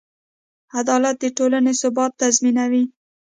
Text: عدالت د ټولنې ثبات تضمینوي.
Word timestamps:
عدالت 0.79 1.15
د 1.23 1.25
ټولنې 1.37 1.73
ثبات 1.81 2.11
تضمینوي. 2.21 2.83